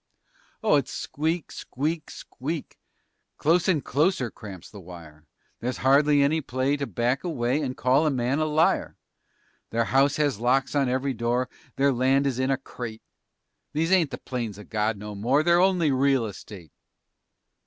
[0.63, 1.51] Oh, it's squeak!
[1.51, 2.09] squeak!
[2.09, 2.79] squeak!
[3.37, 5.27] Close and closer cramps the wire.
[5.59, 8.97] There's hardly play to back away And call a man a liar.
[9.69, 13.03] Their house has locks on every door; Their land is in a crate.
[13.73, 16.71] These ain't the plains of God no more, _They're only real estate.